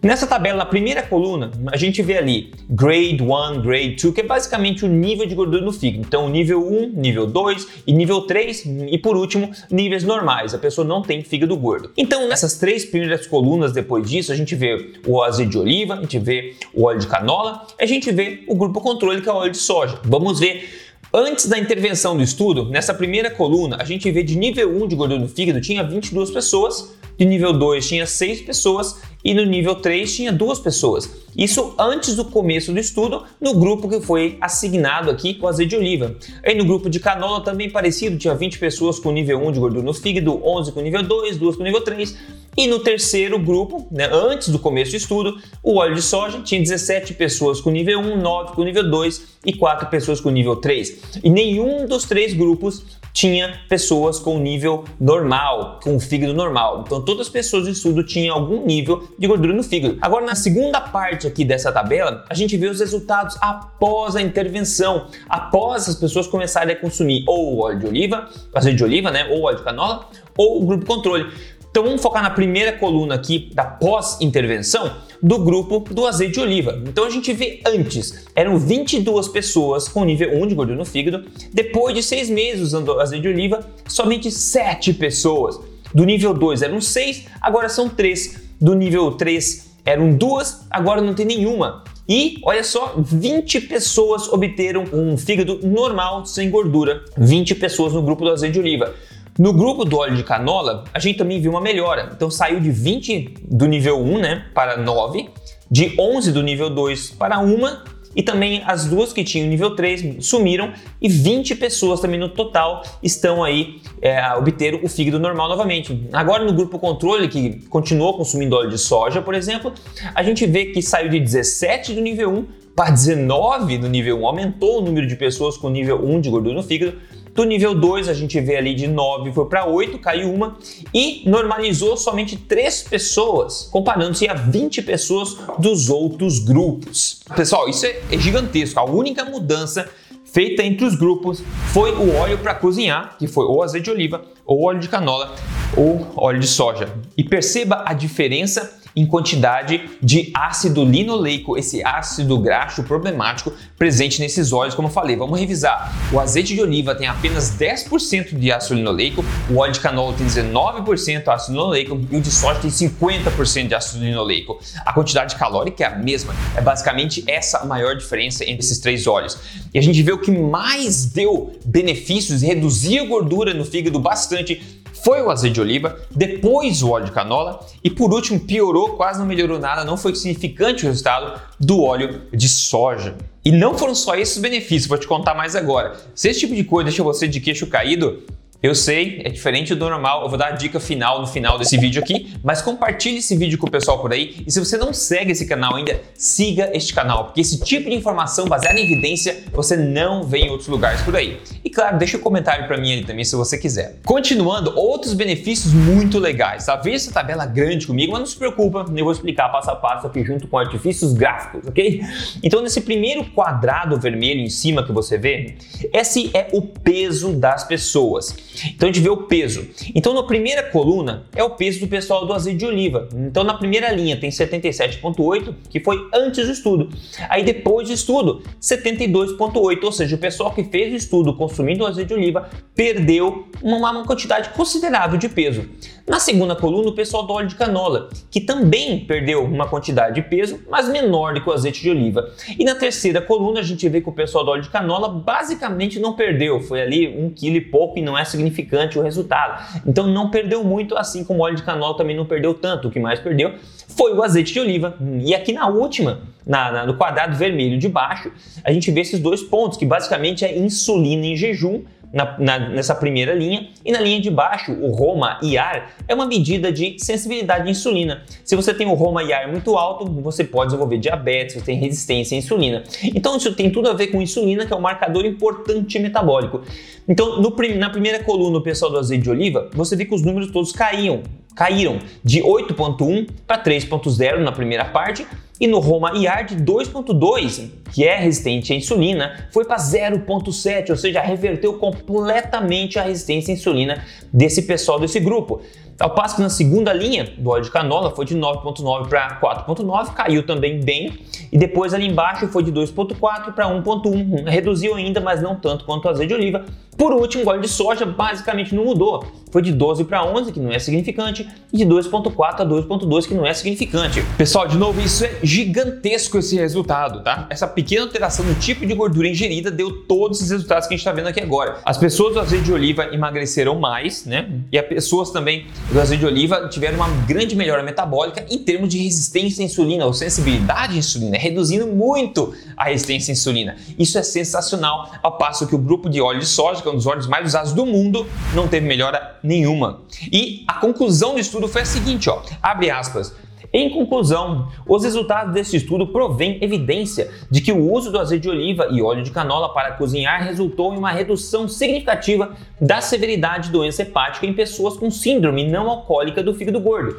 Nessa 0.00 0.28
tabela, 0.28 0.58
na 0.58 0.66
primeira 0.66 1.02
coluna, 1.02 1.50
a 1.72 1.76
gente 1.76 2.00
vê 2.02 2.16
ali 2.16 2.52
Grade 2.70 3.20
1, 3.20 3.62
Grade 3.62 3.96
2, 4.00 4.14
que 4.14 4.20
é 4.20 4.24
basicamente 4.24 4.84
o 4.84 4.88
nível 4.88 5.26
de 5.26 5.34
gordura 5.34 5.64
no 5.64 5.72
fígado. 5.72 6.04
Então, 6.06 6.28
nível 6.28 6.64
1, 6.64 6.92
nível 6.94 7.26
2 7.26 7.82
e 7.84 7.92
nível 7.92 8.20
3 8.20 8.64
e 8.90 8.96
por 8.96 9.16
último, 9.16 9.50
níveis 9.68 10.04
normais. 10.04 10.54
A 10.54 10.58
pessoa 10.58 10.86
não 10.86 11.02
tem 11.02 11.24
fígado 11.24 11.56
gordo. 11.56 11.90
Então, 11.96 12.28
nessas 12.28 12.58
três 12.58 12.84
primeiras 12.84 13.26
colunas 13.26 13.72
depois 13.72 14.08
disso, 14.08 14.30
a 14.30 14.36
gente 14.36 14.54
vê 14.54 14.92
o 15.04 15.20
azeite 15.20 15.50
de 15.50 15.58
oliva, 15.58 15.94
a 15.94 16.00
gente 16.00 16.18
vê 16.20 16.54
o 16.72 16.84
óleo 16.84 17.00
de 17.00 17.08
canola, 17.08 17.66
a 17.78 17.86
gente 17.86 18.12
vê 18.12 18.44
o 18.46 18.54
grupo 18.54 18.80
controle 18.80 19.20
que 19.20 19.28
é 19.28 19.32
o 19.32 19.36
óleo 19.36 19.50
de 19.50 19.58
soja. 19.58 19.98
Vamos 20.04 20.38
ver 20.38 20.87
Antes 21.12 21.46
da 21.46 21.58
intervenção 21.58 22.14
do 22.14 22.22
estudo, 22.22 22.68
nessa 22.68 22.92
primeira 22.92 23.30
coluna, 23.30 23.78
a 23.80 23.84
gente 23.84 24.10
vê 24.10 24.22
de 24.22 24.36
nível 24.36 24.70
1 24.70 24.88
de 24.88 24.94
gordura 24.94 25.18
no 25.18 25.26
fígado 25.26 25.58
tinha 25.58 25.82
22 25.82 26.30
pessoas, 26.30 26.94
de 27.16 27.24
nível 27.24 27.50
2 27.54 27.88
tinha 27.88 28.06
6 28.06 28.42
pessoas 28.42 29.00
e 29.24 29.32
no 29.32 29.46
nível 29.46 29.76
3 29.76 30.14
tinha 30.14 30.30
duas 30.30 30.58
pessoas. 30.58 31.10
Isso 31.34 31.74
antes 31.78 32.14
do 32.14 32.26
começo 32.26 32.72
do 32.72 32.78
estudo, 32.78 33.24
no 33.40 33.54
grupo 33.54 33.88
que 33.88 34.02
foi 34.02 34.36
assignado 34.38 35.10
aqui 35.10 35.32
com 35.32 35.48
azeite 35.48 35.70
de 35.70 35.76
oliva. 35.76 36.14
Aí 36.44 36.54
no 36.54 36.66
grupo 36.66 36.90
de 36.90 37.00
canola 37.00 37.42
também 37.42 37.70
parecido, 37.70 38.18
tinha 38.18 38.34
20 38.34 38.58
pessoas 38.58 38.98
com 38.98 39.10
nível 39.10 39.38
1 39.48 39.52
de 39.52 39.60
gordura 39.60 39.82
no 39.82 39.94
fígado, 39.94 40.38
11 40.44 40.72
com 40.72 40.82
nível 40.82 41.02
2, 41.02 41.38
2 41.38 41.56
com 41.56 41.62
nível 41.62 41.80
3. 41.80 42.18
E 42.58 42.66
no 42.66 42.80
terceiro 42.80 43.38
grupo, 43.38 43.86
né, 43.88 44.10
antes 44.12 44.48
do 44.48 44.58
começo 44.58 44.90
do 44.90 44.96
estudo, 44.96 45.40
o 45.62 45.76
óleo 45.76 45.94
de 45.94 46.02
soja 46.02 46.40
tinha 46.40 46.60
17 46.60 47.14
pessoas 47.14 47.60
com 47.60 47.70
nível 47.70 48.00
1, 48.00 48.20
9 48.20 48.52
com 48.56 48.64
nível 48.64 48.90
2 48.90 49.38
e 49.46 49.52
4 49.52 49.88
pessoas 49.88 50.20
com 50.20 50.28
nível 50.28 50.56
3. 50.56 51.20
E 51.22 51.30
nenhum 51.30 51.86
dos 51.86 52.04
três 52.04 52.34
grupos 52.34 52.82
tinha 53.12 53.60
pessoas 53.68 54.18
com 54.18 54.40
nível 54.40 54.84
normal, 55.00 55.78
com 55.84 56.00
fígado 56.00 56.34
normal. 56.34 56.82
Então 56.84 57.00
todas 57.00 57.28
as 57.28 57.32
pessoas 57.32 57.62
do 57.62 57.70
estudo 57.70 58.02
tinham 58.02 58.34
algum 58.34 58.66
nível 58.66 59.08
de 59.16 59.28
gordura 59.28 59.52
no 59.52 59.62
fígado. 59.62 59.96
Agora 60.00 60.26
na 60.26 60.34
segunda 60.34 60.80
parte 60.80 61.28
aqui 61.28 61.44
dessa 61.44 61.70
tabela, 61.70 62.24
a 62.28 62.34
gente 62.34 62.56
vê 62.56 62.66
os 62.66 62.80
resultados 62.80 63.36
após 63.40 64.16
a 64.16 64.20
intervenção, 64.20 65.06
após 65.28 65.88
as 65.88 65.94
pessoas 65.94 66.26
começarem 66.26 66.74
a 66.74 66.80
consumir 66.80 67.22
ou 67.28 67.60
óleo 67.60 67.78
de 67.78 67.86
oliva, 67.86 68.28
azeite 68.52 68.78
de 68.78 68.84
oliva, 68.84 69.12
né, 69.12 69.28
ou 69.30 69.42
óleo 69.42 69.58
de 69.58 69.62
canola, 69.62 70.08
ou 70.36 70.60
o 70.60 70.66
grupo 70.66 70.84
controle. 70.84 71.30
Então 71.70 71.84
vamos 71.84 72.00
focar 72.00 72.22
na 72.22 72.30
primeira 72.30 72.72
coluna 72.72 73.14
aqui 73.14 73.50
da 73.54 73.64
pós-intervenção 73.64 74.90
do 75.22 75.38
grupo 75.38 75.80
do 75.92 76.06
azeite 76.06 76.34
de 76.34 76.40
oliva. 76.40 76.82
Então 76.86 77.04
a 77.04 77.10
gente 77.10 77.32
vê 77.32 77.60
antes, 77.66 78.26
eram 78.34 78.58
22 78.58 79.28
pessoas 79.28 79.88
com 79.88 80.04
nível 80.04 80.42
1 80.42 80.46
de 80.46 80.54
gordura 80.54 80.78
no 80.78 80.84
fígado. 80.84 81.24
Depois 81.52 81.94
de 81.94 82.02
seis 82.02 82.30
meses 82.30 82.62
usando 82.62 82.98
azeite 83.00 83.22
de 83.22 83.28
oliva, 83.28 83.60
somente 83.86 84.30
7 84.30 84.94
pessoas. 84.94 85.60
Do 85.94 86.04
nível 86.04 86.34
2 86.34 86.62
eram 86.62 86.80
6, 86.80 87.26
agora 87.40 87.68
são 87.68 87.88
3. 87.88 88.48
Do 88.60 88.74
nível 88.74 89.12
3 89.12 89.68
eram 89.84 90.16
2, 90.16 90.66
agora 90.70 91.00
não 91.00 91.14
tem 91.14 91.26
nenhuma. 91.26 91.84
E 92.08 92.38
olha 92.42 92.64
só, 92.64 92.94
20 92.96 93.60
pessoas 93.62 94.32
obteram 94.32 94.84
um 94.92 95.18
fígado 95.18 95.60
normal 95.62 96.24
sem 96.24 96.50
gordura. 96.50 97.04
20 97.18 97.54
pessoas 97.56 97.92
no 97.92 98.00
grupo 98.00 98.24
do 98.24 98.30
azeite 98.30 98.54
de 98.54 98.60
oliva. 98.60 98.94
No 99.38 99.52
grupo 99.52 99.84
do 99.84 99.96
óleo 99.96 100.16
de 100.16 100.24
canola, 100.24 100.82
a 100.92 100.98
gente 100.98 101.16
também 101.16 101.40
viu 101.40 101.52
uma 101.52 101.60
melhora. 101.60 102.10
Então 102.12 102.28
saiu 102.28 102.58
de 102.58 102.72
20 102.72 103.34
do 103.48 103.66
nível 103.66 104.00
1 104.00 104.18
né, 104.18 104.46
para 104.52 104.76
9, 104.76 105.30
de 105.70 105.94
11 105.96 106.32
do 106.32 106.42
nível 106.42 106.68
2 106.68 107.12
para 107.12 107.38
1 107.38 107.98
e 108.16 108.22
também 108.22 108.62
as 108.66 108.86
duas 108.86 109.12
que 109.12 109.22
tinham 109.22 109.46
nível 109.46 109.76
3 109.76 110.26
sumiram 110.26 110.72
e 111.00 111.08
20 111.08 111.54
pessoas 111.54 112.00
também 112.00 112.18
no 112.18 112.30
total 112.30 112.82
estão 113.00 113.44
aí 113.44 113.80
é, 114.02 114.18
a 114.18 114.36
obter 114.36 114.74
o 114.82 114.88
fígado 114.88 115.20
normal 115.20 115.48
novamente. 115.48 116.08
Agora 116.12 116.44
no 116.44 116.52
grupo 116.52 116.76
controle, 116.80 117.28
que 117.28 117.64
continuou 117.68 118.16
consumindo 118.16 118.56
óleo 118.56 118.70
de 118.70 118.78
soja, 118.78 119.22
por 119.22 119.34
exemplo, 119.34 119.72
a 120.16 120.22
gente 120.24 120.44
vê 120.46 120.66
que 120.66 120.82
saiu 120.82 121.08
de 121.08 121.20
17 121.20 121.94
do 121.94 122.00
nível 122.00 122.30
1 122.30 122.46
para 122.74 122.90
19 122.90 123.78
no 123.78 123.88
nível 123.88 124.20
1, 124.20 124.26
aumentou 124.26 124.78
o 124.78 124.80
número 124.80 125.06
de 125.06 125.14
pessoas 125.16 125.56
com 125.56 125.68
nível 125.68 126.04
1 126.04 126.20
de 126.20 126.30
gordura 126.30 126.54
no 126.54 126.62
fígado 126.62 126.98
do 127.38 127.44
nível 127.44 127.72
2, 127.72 128.08
a 128.08 128.14
gente 128.14 128.40
vê 128.40 128.56
ali 128.56 128.74
de 128.74 128.88
9 128.88 129.32
foi 129.32 129.46
para 129.46 129.64
8, 129.64 129.96
caiu 130.00 130.34
uma 130.34 130.56
e 130.92 131.22
normalizou 131.24 131.96
somente 131.96 132.36
3 132.36 132.82
pessoas, 132.82 133.68
comparando-se 133.70 134.28
a 134.28 134.34
20 134.34 134.82
pessoas 134.82 135.36
dos 135.56 135.88
outros 135.88 136.40
grupos. 136.40 137.20
Pessoal, 137.36 137.68
isso 137.68 137.86
é, 137.86 138.00
é 138.10 138.18
gigantesco. 138.18 138.80
A 138.80 138.84
única 138.84 139.24
mudança 139.24 139.88
feita 140.24 140.64
entre 140.64 140.84
os 140.84 140.96
grupos 140.96 141.40
foi 141.72 141.92
o 141.92 142.16
óleo 142.16 142.38
para 142.38 142.56
cozinhar, 142.56 143.16
que 143.16 143.28
foi 143.28 143.44
ou 143.44 143.62
azeite 143.62 143.84
de 143.84 143.90
oliva, 143.92 144.24
ou 144.44 144.64
óleo 144.64 144.80
de 144.80 144.88
canola, 144.88 145.32
ou 145.76 146.08
óleo 146.16 146.40
de 146.40 146.48
soja. 146.48 146.92
E 147.16 147.22
perceba 147.22 147.84
a 147.86 147.92
diferença 147.92 148.80
em 148.98 149.06
quantidade 149.06 149.88
de 150.02 150.30
ácido 150.34 150.84
linoleico, 150.84 151.56
esse 151.56 151.84
ácido 151.84 152.38
graxo 152.38 152.82
problemático 152.82 153.52
presente 153.78 154.20
nesses 154.20 154.52
óleos, 154.52 154.74
como 154.74 154.88
eu 154.88 154.92
falei. 154.92 155.14
Vamos 155.14 155.38
revisar. 155.38 155.92
O 156.12 156.18
azeite 156.18 156.54
de 156.54 156.60
oliva 156.60 156.94
tem 156.94 157.06
apenas 157.06 157.56
10% 157.56 158.36
de 158.36 158.50
ácido 158.50 158.74
linoleico, 158.74 159.24
o 159.48 159.56
óleo 159.56 159.72
de 159.72 159.80
canola 159.80 160.14
tem 160.14 160.26
19% 160.26 161.22
de 161.22 161.30
ácido 161.30 161.52
linoleico 161.52 162.00
e 162.10 162.16
o 162.16 162.20
de 162.20 162.30
soja 162.30 162.60
tem 162.60 162.70
50% 162.70 163.68
de 163.68 163.74
ácido 163.74 164.04
linoleico. 164.04 164.58
A 164.84 164.92
quantidade 164.92 165.36
calórica 165.36 165.84
é 165.84 165.86
a 165.86 165.96
mesma, 165.96 166.34
é 166.56 166.60
basicamente 166.60 167.22
essa 167.26 167.58
a 167.58 167.64
maior 167.64 167.96
diferença 167.96 168.44
entre 168.44 168.64
esses 168.64 168.78
três 168.78 169.06
óleos. 169.06 169.38
E 169.72 169.78
a 169.78 169.82
gente 169.82 170.02
vê 170.02 170.12
o 170.12 170.18
que 170.18 170.30
mais 170.30 171.06
deu 171.06 171.56
benefícios 171.64 172.42
e 172.42 172.46
reduzia 172.46 173.02
a 173.02 173.06
gordura 173.06 173.54
no 173.54 173.64
fígado 173.64 174.00
bastante 174.00 174.77
foi 175.02 175.22
o 175.22 175.30
azeite 175.30 175.54
de 175.54 175.60
oliva, 175.60 175.98
depois 176.10 176.82
o 176.82 176.90
óleo 176.90 177.06
de 177.06 177.12
canola 177.12 177.60
e 177.82 177.90
por 177.90 178.12
último 178.12 178.40
piorou, 178.40 178.90
quase 178.90 179.18
não 179.18 179.26
melhorou 179.26 179.58
nada, 179.58 179.84
não 179.84 179.96
foi 179.96 180.14
significante 180.14 180.84
o 180.84 180.88
resultado 180.88 181.40
do 181.58 181.82
óleo 181.82 182.22
de 182.32 182.48
soja. 182.48 183.16
E 183.44 183.52
não 183.52 183.78
foram 183.78 183.94
só 183.94 184.14
esses 184.14 184.38
benefícios, 184.38 184.86
vou 184.86 184.98
te 184.98 185.06
contar 185.06 185.34
mais 185.34 185.56
agora. 185.56 185.96
Se 186.14 186.28
esse 186.28 186.40
tipo 186.40 186.54
de 186.54 186.64
coisa 186.64 186.88
deixa 186.88 187.02
você 187.02 187.26
de 187.26 187.40
queixo 187.40 187.66
caído, 187.66 188.22
eu 188.60 188.74
sei, 188.74 189.22
é 189.24 189.28
diferente 189.28 189.72
do 189.72 189.88
normal, 189.88 190.24
eu 190.24 190.28
vou 190.28 190.36
dar 190.36 190.48
a 190.48 190.50
dica 190.50 190.80
final 190.80 191.20
no 191.20 191.28
final 191.28 191.56
desse 191.56 191.76
vídeo 191.78 192.02
aqui, 192.02 192.34
mas 192.42 192.60
compartilhe 192.60 193.18
esse 193.18 193.36
vídeo 193.36 193.56
com 193.56 193.68
o 193.68 193.70
pessoal 193.70 194.00
por 194.00 194.12
aí 194.12 194.42
e 194.44 194.50
se 194.50 194.58
você 194.58 194.76
não 194.76 194.92
segue 194.92 195.30
esse 195.30 195.46
canal 195.46 195.76
ainda, 195.76 196.00
siga 196.12 196.68
este 196.74 196.92
canal, 196.92 197.26
porque 197.26 197.40
esse 197.40 197.60
tipo 197.60 197.88
de 197.88 197.94
informação 197.94 198.48
baseada 198.48 198.80
em 198.80 198.82
evidência 198.82 199.44
você 199.52 199.76
não 199.76 200.24
vê 200.24 200.38
em 200.38 200.50
outros 200.50 200.68
lugares 200.68 201.00
por 201.02 201.14
aí. 201.14 201.38
E 201.64 201.70
claro, 201.70 201.98
deixa 201.98 202.16
um 202.16 202.20
comentário 202.20 202.66
para 202.66 202.76
mim 202.76 202.94
ali 202.94 203.04
também 203.04 203.24
se 203.24 203.36
você 203.36 203.56
quiser. 203.56 204.00
Continuando, 204.04 204.76
outros 204.76 205.14
benefícios 205.14 205.72
muito 205.72 206.18
legais, 206.18 206.66
tá? 206.66 206.74
Veja 206.74 206.96
essa 206.96 207.12
tabela 207.12 207.46
grande 207.46 207.86
comigo, 207.86 208.10
mas 208.10 208.20
não 208.20 208.26
se 208.26 208.36
preocupa, 208.36 208.84
eu 208.92 209.04
vou 209.04 209.12
explicar 209.12 209.50
passo 209.50 209.70
a 209.70 209.76
passo 209.76 210.08
aqui 210.08 210.24
junto 210.24 210.48
com 210.48 210.58
artifícios 210.58 211.12
gráficos, 211.12 211.64
ok? 211.68 212.02
Então 212.42 212.60
nesse 212.60 212.80
primeiro 212.80 213.24
quadrado 213.26 213.96
vermelho 214.00 214.40
em 214.40 214.50
cima 214.50 214.84
que 214.84 214.90
você 214.90 215.16
vê, 215.16 215.54
esse 215.92 216.32
é 216.34 216.48
o 216.52 216.60
peso 216.60 217.34
das 217.34 217.62
pessoas. 217.62 218.48
Então 218.66 218.88
a 218.88 218.92
gente 218.92 219.02
vê 219.02 219.08
o 219.08 219.16
peso. 219.16 219.68
Então 219.94 220.14
na 220.14 220.22
primeira 220.22 220.62
coluna 220.62 221.26
é 221.34 221.42
o 221.42 221.50
peso 221.50 221.80
do 221.80 221.88
pessoal 221.88 222.26
do 222.26 222.32
azeite 222.32 222.58
de 222.58 222.66
oliva. 222.66 223.08
Então 223.14 223.44
na 223.44 223.54
primeira 223.54 223.90
linha 223.92 224.16
tem 224.18 224.30
77,8, 224.30 225.54
que 225.68 225.80
foi 225.80 226.08
antes 226.14 226.46
do 226.46 226.52
estudo. 226.52 226.88
Aí 227.28 227.42
depois 227.42 227.88
do 227.88 227.94
estudo, 227.94 228.42
72,8, 228.60 229.84
ou 229.84 229.92
seja, 229.92 230.16
o 230.16 230.18
pessoal 230.18 230.52
que 230.52 230.64
fez 230.64 230.92
o 230.92 230.96
estudo 230.96 231.34
consumindo 231.34 231.84
o 231.84 231.86
azeite 231.86 232.08
de 232.08 232.14
oliva 232.14 232.48
perdeu 232.74 233.48
uma, 233.62 233.90
uma 233.90 234.04
quantidade 234.04 234.50
considerável 234.50 235.18
de 235.18 235.28
peso. 235.28 235.64
Na 236.08 236.18
segunda 236.18 236.56
coluna, 236.56 236.88
o 236.88 236.94
pessoal 236.94 237.26
do 237.26 237.34
óleo 237.34 237.48
de 237.48 237.54
canola, 237.54 238.08
que 238.30 238.40
também 238.40 239.00
perdeu 239.00 239.44
uma 239.44 239.68
quantidade 239.68 240.14
de 240.14 240.22
peso, 240.22 240.58
mas 240.70 240.88
menor 240.88 241.34
do 241.34 241.42
que 241.42 241.50
o 241.50 241.52
azeite 241.52 241.82
de 241.82 241.90
oliva. 241.90 242.30
E 242.58 242.64
na 242.64 242.74
terceira 242.74 243.20
coluna, 243.20 243.60
a 243.60 243.62
gente 243.62 243.86
vê 243.90 244.00
que 244.00 244.08
o 244.08 244.12
pessoal 244.12 244.42
do 244.42 244.50
óleo 244.50 244.62
de 244.62 244.70
canola 244.70 245.10
basicamente 245.10 246.00
não 246.00 246.14
perdeu, 246.14 246.62
foi 246.62 246.80
ali 246.80 247.08
um 247.08 247.28
quilo 247.28 247.56
e 247.56 247.60
pouco 247.60 247.98
e 247.98 248.02
não 248.02 248.16
é 248.16 248.24
significante 248.24 248.98
o 248.98 249.02
resultado. 249.02 249.62
Então 249.86 250.06
não 250.06 250.30
perdeu 250.30 250.64
muito, 250.64 250.96
assim 250.96 251.22
como 251.22 251.40
o 251.40 251.42
óleo 251.42 251.56
de 251.56 251.62
canola 251.62 251.94
também 251.94 252.16
não 252.16 252.24
perdeu 252.24 252.54
tanto. 252.54 252.88
O 252.88 252.90
que 252.90 252.98
mais 252.98 253.20
perdeu 253.20 253.52
foi 253.98 254.14
o 254.14 254.22
azeite 254.22 254.52
de 254.52 254.60
oliva. 254.60 254.96
E 255.24 255.34
aqui 255.34 255.52
na 255.52 255.66
última, 255.68 256.20
na, 256.46 256.70
na, 256.70 256.86
no 256.86 256.94
quadrado 256.96 257.36
vermelho 257.36 257.76
de 257.76 257.88
baixo, 257.88 258.30
a 258.62 258.72
gente 258.72 258.92
vê 258.92 259.00
esses 259.00 259.18
dois 259.18 259.42
pontos, 259.42 259.76
que 259.76 259.84
basicamente 259.84 260.44
é 260.44 260.56
insulina 260.56 261.26
em 261.26 261.36
jejum 261.36 261.82
na, 262.12 262.38
na, 262.38 262.58
nessa 262.70 262.94
primeira 262.94 263.34
linha. 263.34 263.68
E 263.84 263.90
na 263.90 264.00
linha 264.00 264.20
de 264.20 264.30
baixo, 264.30 264.72
o 264.72 264.92
Roma 264.92 265.40
IAR 265.42 265.90
é 266.06 266.14
uma 266.14 266.26
medida 266.26 266.70
de 266.70 266.96
sensibilidade 266.98 267.66
à 267.66 267.70
insulina. 267.70 268.22
Se 268.44 268.54
você 268.54 268.72
tem 268.72 268.86
o 268.86 268.94
Roma 268.94 269.20
IAR 269.24 269.50
muito 269.50 269.76
alto, 269.76 270.06
você 270.22 270.44
pode 270.44 270.68
desenvolver 270.68 270.98
diabetes, 270.98 271.56
você 271.56 271.60
tem 271.62 271.76
resistência 271.76 272.36
à 272.36 272.38
insulina. 272.38 272.84
Então 273.02 273.36
isso 273.36 273.52
tem 273.52 273.68
tudo 273.68 273.90
a 273.90 273.94
ver 273.94 274.06
com 274.06 274.22
insulina, 274.22 274.64
que 274.64 274.72
é 274.72 274.76
um 274.76 274.80
marcador 274.80 275.26
importante 275.26 275.98
metabólico. 275.98 276.62
Então, 277.08 277.40
no, 277.42 277.56
na 277.76 277.90
primeira 277.90 278.22
coluna, 278.22 278.58
o 278.58 278.62
pessoal 278.62 278.92
do 278.92 278.98
azeite 278.98 279.24
de 279.24 279.30
oliva, 279.30 279.68
você 279.72 279.96
vê 279.96 280.04
que 280.04 280.14
os 280.14 280.22
números 280.22 280.52
todos 280.52 280.72
caíam 280.72 281.22
caíram 281.58 281.98
de 282.22 282.40
8.1 282.40 283.28
para 283.44 283.60
3.0 283.60 284.38
na 284.38 284.52
primeira 284.52 284.84
parte 284.84 285.26
e 285.60 285.66
no 285.66 285.80
Roma 285.80 286.12
IR 286.16 286.46
de 286.46 286.54
2.2, 286.54 287.68
que 287.92 288.04
é 288.04 288.16
resistente 288.16 288.72
à 288.72 288.76
insulina, 288.76 289.48
foi 289.52 289.64
para 289.64 289.76
0.7, 289.76 290.90
ou 290.90 290.96
seja, 290.96 291.20
reverteu 291.20 291.74
completamente 291.74 292.96
a 292.96 293.02
resistência 293.02 293.52
à 293.52 293.56
insulina 293.56 294.04
desse 294.32 294.62
pessoal 294.62 295.00
desse 295.00 295.18
grupo. 295.18 295.60
Ao 295.98 296.10
passo 296.10 296.36
que 296.36 296.42
na 296.42 296.48
segunda 296.48 296.92
linha 296.92 297.32
do 297.36 297.50
óleo 297.50 297.64
de 297.64 297.72
canola 297.72 298.14
foi 298.14 298.24
de 298.24 298.36
9.9 298.36 299.08
para 299.08 299.40
4.9, 299.40 300.14
caiu 300.14 300.46
também 300.46 300.78
bem, 300.78 301.18
e 301.50 301.58
depois 301.58 301.92
ali 301.92 302.06
embaixo 302.06 302.46
foi 302.46 302.62
de 302.62 302.70
2.4 302.70 303.52
para 303.52 303.66
1.1, 303.66 304.48
reduziu 304.48 304.94
ainda, 304.94 305.20
mas 305.20 305.42
não 305.42 305.56
tanto 305.56 305.84
quanto 305.84 306.04
o 306.04 306.08
azeite 306.08 306.28
de 306.28 306.34
oliva. 306.34 306.64
Por 306.98 307.12
último, 307.12 307.44
o 307.44 307.48
óleo 307.48 307.62
de 307.62 307.68
soja 307.68 308.04
basicamente 308.04 308.74
não 308.74 308.84
mudou, 308.84 309.24
foi 309.52 309.62
de 309.62 309.72
12 309.72 310.02
para 310.02 310.24
11, 310.24 310.50
que 310.50 310.58
não 310.58 310.72
é 310.72 310.80
significante, 310.80 311.48
e 311.72 311.76
de 311.78 311.86
2.4 311.86 312.60
a 312.60 312.66
2.2, 312.66 313.26
que 313.26 313.34
não 313.34 313.46
é 313.46 313.54
significante. 313.54 314.20
Pessoal, 314.36 314.66
de 314.66 314.76
novo, 314.76 315.00
isso 315.00 315.24
é 315.24 315.38
gigantesco 315.40 316.38
esse 316.38 316.56
resultado, 316.56 317.22
tá? 317.22 317.46
Essa 317.50 317.68
pequena 317.68 318.02
alteração 318.02 318.44
no 318.44 318.54
tipo 318.56 318.84
de 318.84 318.92
gordura 318.94 319.28
ingerida 319.28 319.70
deu 319.70 320.02
todos 320.06 320.38
esses 320.38 320.50
resultados 320.50 320.88
que 320.88 320.94
a 320.94 320.96
gente 320.96 321.06
está 321.06 321.12
vendo 321.12 321.28
aqui 321.28 321.40
agora. 321.40 321.78
As 321.84 321.96
pessoas 321.96 322.34
do 322.34 322.40
azeite 322.40 322.64
de 322.64 322.72
oliva 322.72 323.04
emagreceram 323.14 323.78
mais, 323.78 324.24
né? 324.24 324.50
E 324.72 324.76
as 324.76 324.86
pessoas 324.86 325.30
também 325.30 325.66
do 325.92 326.00
azeite 326.00 326.20
de 326.20 326.26
oliva 326.26 326.68
tiveram 326.68 326.96
uma 326.96 327.08
grande 327.26 327.54
melhora 327.54 327.84
metabólica 327.84 328.44
em 328.50 328.58
termos 328.58 328.88
de 328.88 328.98
resistência 328.98 329.62
à 329.62 329.66
insulina 329.66 330.04
ou 330.04 330.12
sensibilidade 330.12 330.94
à 330.94 330.96
insulina, 330.96 331.38
reduzindo 331.38 331.86
muito 331.86 332.52
a 332.76 332.86
resistência 332.86 333.30
à 333.30 333.34
insulina. 333.34 333.76
Isso 333.96 334.18
é 334.18 334.22
sensacional, 334.24 335.12
ao 335.22 335.38
passo 335.38 335.64
que 335.64 335.76
o 335.76 335.78
grupo 335.78 336.10
de 336.10 336.20
óleo 336.20 336.40
de 336.40 336.46
soja, 336.46 336.82
que 336.88 336.90
é 336.90 336.92
um 336.92 336.96
dos 336.96 337.06
óleos 337.06 337.26
mais 337.26 337.46
usados 337.46 337.72
do 337.72 337.84
mundo, 337.84 338.26
não 338.54 338.66
teve 338.66 338.86
melhora 338.86 339.36
nenhuma. 339.42 340.00
E 340.32 340.64
a 340.66 340.74
conclusão 340.74 341.34
do 341.34 341.40
estudo 341.40 341.68
foi 341.68 341.82
a 341.82 341.84
seguinte, 341.84 342.30
ó, 342.30 342.40
abre 342.62 342.90
aspas, 342.90 343.34
em 343.70 343.90
conclusão, 343.90 344.68
os 344.86 345.04
resultados 345.04 345.52
desse 345.52 345.76
estudo 345.76 346.06
provêm 346.06 346.58
evidência 346.64 347.30
de 347.50 347.60
que 347.60 347.70
o 347.70 347.92
uso 347.92 348.10
do 348.10 348.18
azeite 348.18 348.44
de 348.44 348.48
oliva 348.48 348.88
e 348.90 349.02
óleo 349.02 349.22
de 349.22 349.30
canola 349.30 349.74
para 349.74 349.92
cozinhar 349.92 350.42
resultou 350.42 350.94
em 350.94 350.96
uma 350.96 351.10
redução 351.10 351.68
significativa 351.68 352.56
da 352.80 353.02
severidade 353.02 353.66
de 353.66 353.72
doença 353.72 354.00
hepática 354.00 354.46
em 354.46 354.54
pessoas 354.54 354.96
com 354.96 355.10
síndrome 355.10 355.68
não 355.68 355.90
alcoólica 355.90 356.42
do 356.42 356.54
fígado 356.54 356.80
gordo 356.80 357.18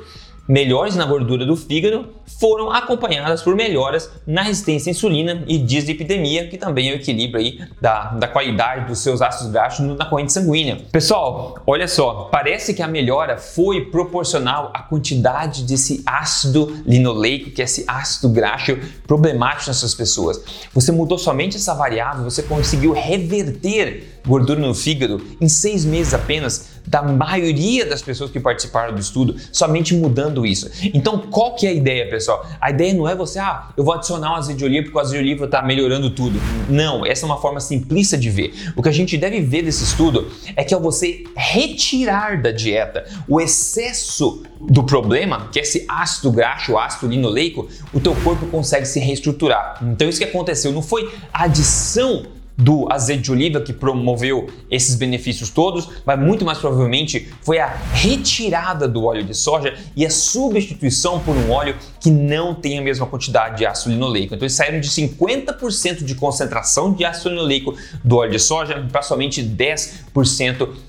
melhores 0.49 0.95
na 0.95 1.05
gordura 1.05 1.45
do 1.45 1.55
fígado 1.55 2.09
foram 2.39 2.71
acompanhadas 2.71 3.43
por 3.43 3.55
melhoras 3.55 4.09
na 4.25 4.41
resistência 4.41 4.89
à 4.89 4.91
insulina 4.91 5.43
e 5.47 5.59
dislipidemia, 5.59 6.47
que 6.47 6.57
também 6.57 6.89
é 6.89 6.93
o 6.93 6.95
equilíbrio 6.95 7.39
aí 7.39 7.59
da, 7.79 8.05
da 8.13 8.27
qualidade 8.27 8.87
dos 8.87 8.99
seus 8.99 9.21
ácidos 9.21 9.51
graxos 9.51 9.85
na 9.85 10.05
corrente 10.05 10.33
sanguínea. 10.33 10.79
Pessoal, 10.91 11.61
olha 11.67 11.87
só, 11.87 12.29
parece 12.31 12.73
que 12.73 12.81
a 12.81 12.87
melhora 12.87 13.37
foi 13.37 13.85
proporcional 13.85 14.71
à 14.73 14.81
quantidade 14.81 15.63
desse 15.63 16.01
ácido 16.05 16.81
linoleico, 16.85 17.51
que 17.51 17.61
é 17.61 17.65
esse 17.65 17.83
ácido 17.87 18.29
graxo 18.29 18.77
problemático 19.05 19.69
nessas 19.69 19.93
pessoas. 19.93 20.41
Você 20.73 20.91
mudou 20.91 21.19
somente 21.19 21.57
essa 21.57 21.75
variável, 21.75 22.23
você 22.23 22.41
conseguiu 22.41 22.91
reverter 22.91 24.19
gordura 24.25 24.59
no 24.59 24.73
fígado 24.73 25.21
em 25.39 25.47
seis 25.47 25.85
meses 25.85 26.13
apenas 26.13 26.78
da 26.89 27.03
maioria 27.03 27.85
das 27.85 28.01
pessoas 28.01 28.31
que 28.31 28.39
participaram 28.39 28.95
do 28.95 28.99
estudo, 28.99 29.35
somente 29.51 29.93
mudando 29.93 30.43
isso. 30.43 30.69
Então, 30.91 31.19
qual 31.19 31.55
que 31.55 31.67
é 31.67 31.69
a 31.69 31.73
ideia, 31.73 32.09
pessoal? 32.09 32.43
A 32.59 32.71
ideia 32.71 32.93
não 32.95 33.07
é 33.07 33.15
você, 33.15 33.37
ah, 33.37 33.69
eu 33.77 33.83
vou 33.83 33.93
adicionar 33.93 34.31
um 34.31 34.35
azeite 34.35 34.57
de 34.57 34.65
oliva 34.65 34.83
porque 34.85 34.97
o 34.97 34.99
azeite 34.99 35.23
de 35.23 35.29
oliva 35.29 35.45
está 35.45 35.61
melhorando 35.61 36.09
tudo. 36.09 36.39
Não, 36.67 37.05
essa 37.05 37.25
é 37.25 37.27
uma 37.27 37.39
forma 37.39 37.59
simplista 37.59 38.17
de 38.17 38.31
ver. 38.31 38.53
O 38.75 38.81
que 38.81 38.89
a 38.89 38.91
gente 38.91 39.15
deve 39.17 39.39
ver 39.39 39.61
desse 39.61 39.83
estudo 39.83 40.31
é 40.55 40.63
que 40.63 40.73
ao 40.73 40.81
você 40.81 41.25
retirar 41.35 42.41
da 42.41 42.51
dieta 42.51 43.05
o 43.27 43.39
excesso 43.39 44.41
do 44.59 44.83
problema, 44.83 45.47
que 45.51 45.59
é 45.59 45.61
esse 45.61 45.85
ácido 45.87 46.31
graxo, 46.31 46.73
o 46.73 46.79
ácido 46.79 47.07
linoleico, 47.07 47.69
o 47.93 47.99
teu 47.99 48.15
corpo 48.15 48.47
consegue 48.47 48.87
se 48.87 48.99
reestruturar. 48.99 49.77
Então, 49.83 50.09
isso 50.09 50.17
que 50.17 50.25
aconteceu 50.25 50.71
não 50.71 50.81
foi 50.81 51.13
adição 51.31 52.38
do 52.59 52.91
azeite 52.91 53.23
de 53.23 53.31
oliva 53.31 53.61
que 53.61 53.71
promoveu 53.71 54.49
esses 54.69 54.95
benefícios 54.95 55.49
todos, 55.49 55.89
mas 56.05 56.19
muito 56.19 56.43
mais 56.43 56.57
provavelmente 56.57 57.29
foi 57.41 57.57
a 57.57 57.67
retirada 57.93 58.85
do 58.85 59.05
óleo 59.05 59.23
de 59.23 59.33
soja 59.33 59.73
e 59.95 60.05
a 60.05 60.09
substituição 60.09 61.19
por 61.21 61.35
um 61.35 61.51
óleo 61.51 61.75
que 62.01 62.11
não 62.11 62.53
tem 62.53 62.77
a 62.77 62.81
mesma 62.81 63.05
quantidade 63.05 63.57
de 63.57 63.65
ácido 63.65 63.91
linoleico. 63.91 64.35
Então 64.35 64.45
eles 64.45 64.55
saíram 64.55 64.81
de 64.81 64.89
50% 64.89 66.03
de 66.03 66.15
concentração 66.15 66.91
de 66.91 67.05
ácido 67.05 67.29
linoleico 67.29 67.75
do 68.03 68.17
óleo 68.17 68.31
de 68.31 68.39
soja 68.39 68.85
para 68.91 69.01
somente 69.01 69.41
10% 69.41 70.08